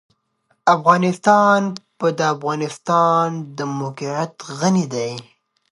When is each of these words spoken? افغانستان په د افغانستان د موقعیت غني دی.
افغانستان 0.75 1.59
په 1.99 2.07
د 2.17 2.19
افغانستان 2.33 3.25
د 3.57 3.59
موقعیت 3.79 4.33
غني 4.59 4.85
دی. 4.93 5.11